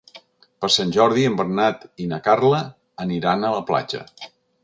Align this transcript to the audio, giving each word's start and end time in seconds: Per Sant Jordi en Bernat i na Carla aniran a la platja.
Per 0.63 0.69
Sant 0.75 0.93
Jordi 0.95 1.25
en 1.31 1.35
Bernat 1.41 1.85
i 2.05 2.09
na 2.13 2.19
Carla 2.29 2.61
aniran 3.05 3.45
a 3.51 3.55
la 3.57 3.63
platja. 3.71 4.05